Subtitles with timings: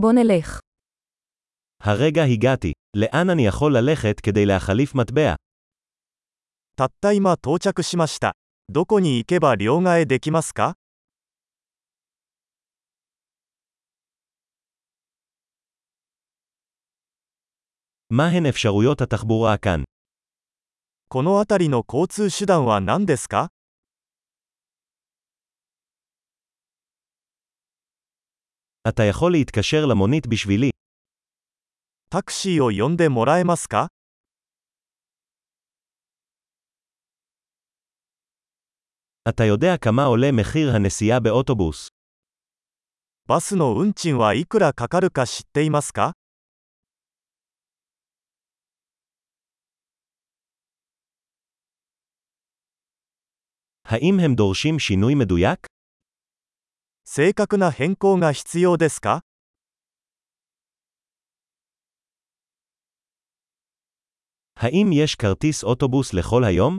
[0.00, 0.60] בוא נלך.
[1.82, 2.72] הרגע הגעתי.
[2.96, 5.34] לאן אני יכול ללכת כדי להחליף מטבע?
[6.76, 8.32] たった今到着しました。
[8.68, 10.74] どこに行けば両替できますか
[18.10, 19.84] מהן אפשרויות התחבורה כאן?
[21.08, 23.48] この辺りの交通手段は何ですか
[28.87, 30.71] אתה יכול להתקשר למונית בשבילי.
[32.09, 33.87] タクシーを呼んでもらえますか
[39.29, 41.89] אתה יודע כמה עולה מחיר הנסיעה באוטובוס.
[43.27, 46.13] バスの運賃はいくらかかるか知っていますか
[53.85, 55.67] האם הם דורשים שינוי מדויק?
[57.05, 59.21] 正確な変更が必要ですか
[64.55, 66.77] האם יש כרטיס אוטובוס לכל היום?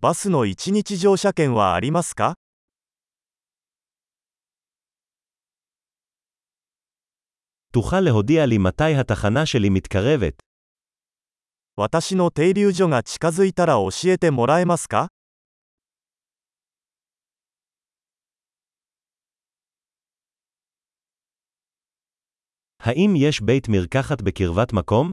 [0.00, 2.34] バスの一日乗車券はありますか
[7.72, 10.42] תוכל להודיע לי מתי התחנה שלי מתקרבת.
[11.76, 15.08] 私の停留所が近づいたら教えてもらえますか
[22.86, 25.10] האם יש בית מרקחת בקרבת מקום?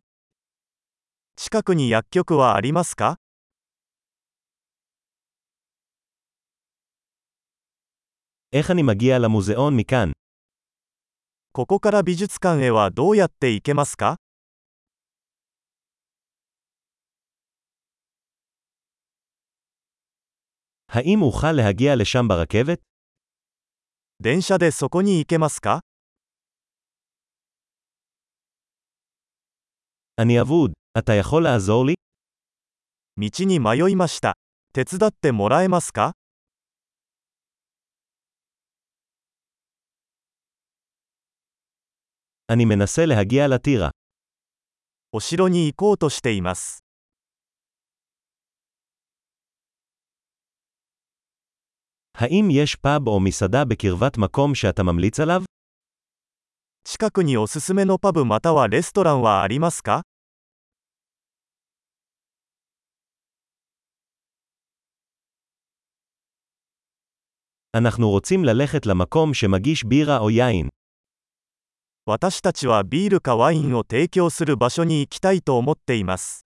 [1.37, 3.15] 近くに薬局はありますか
[8.51, 10.11] איך אני מגיע למוזיאון מכאן?
[11.53, 14.17] ここから美術館へはどうやって行けますか
[20.89, 22.81] האם אוכל להגיע לשם ברכבת?
[24.19, 25.81] 電車でそこに行けますか
[30.21, 30.71] אני אבוד.
[30.97, 31.93] אתה יכול לעזור לי?
[33.17, 34.33] 道に迷いました。
[34.73, 36.13] 手伝ってもらえますか
[42.51, 43.91] אני מנסה להגיע לטירה.
[45.13, 46.83] お城に行こうとしています。
[52.17, 55.41] האם יש פאב או מסעדה בקרבת מקום שאתה ממליץ עליו?
[56.85, 60.03] 近くにおすすめのパブまたはレストランはありますか
[67.73, 70.69] אנחנו רוצים ללכת למקום שמגיש בירה או יין.
[72.05, 76.45] 私たちはビールかワインを提供する場所に行きたいと思っています。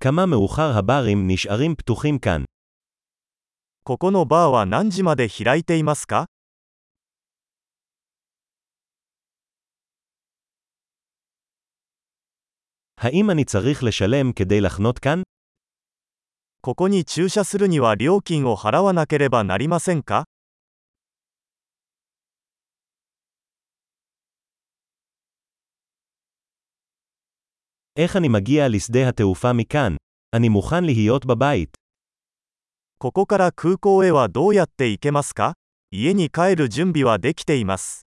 [0.00, 2.44] כמה מאוחר הברים נשארים פתוחים כאן.
[3.84, 6.26] ここのバーは何時まで開いていますか
[13.00, 15.22] האם אני צריך לשלם כדי לחנות כאן?
[16.60, 20.24] ここに駐車するには料金を払わなければなりませんか
[27.96, 29.96] איך אני מגיע לשדה התעופה מכאן?
[30.36, 31.81] אני מוכן להיות בבית.
[33.03, 35.55] ここから空港へはどうやって行けますか？
[35.91, 38.07] 家に帰る準備はできています。